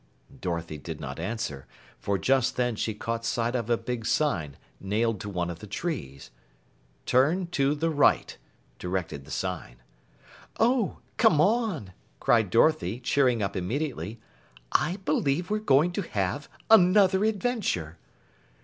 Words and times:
Dorothy 0.39 0.79
did 0.79 0.99
not 0.99 1.19
answer, 1.19 1.67
for 1.99 2.17
just 2.17 2.55
then 2.55 2.75
she 2.75 2.95
caught 2.95 3.23
sight 3.23 3.53
of 3.53 3.69
a 3.69 3.77
big 3.77 4.07
sign 4.07 4.57
nailed 4.79 5.21
to 5.21 5.29
one 5.29 5.51
of 5.51 5.59
the 5.59 5.67
trees. 5.67 6.31
"Turn 7.05 7.45
to 7.51 7.75
the 7.75 7.91
right," 7.91 8.35
directed 8.79 9.25
the 9.25 9.29
sign. 9.29 9.75
"Oh, 10.59 11.01
come 11.17 11.39
on!" 11.39 11.93
cried 12.19 12.49
Dorothy, 12.49 12.99
cheering 12.99 13.43
up 13.43 13.55
immediately. 13.55 14.19
"I 14.71 14.95
believe 15.05 15.51
we're 15.51 15.59
going 15.59 15.91
to 15.91 16.01
have 16.01 16.49
another 16.71 17.23
adventure." 17.23 17.99